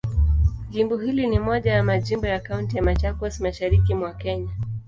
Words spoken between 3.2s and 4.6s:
Mashariki mwa Kenya.